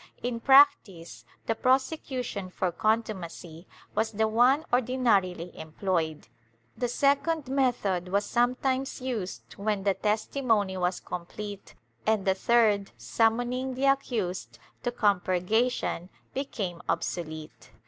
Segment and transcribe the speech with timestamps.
[0.23, 6.27] In practice, the prosecution for con tumacy was the one ordinarily employed;
[6.75, 11.75] the second method was sometimes used when the testimony was complete
[12.07, 17.69] and the third, summoning the accused to compurgation, became obsolete.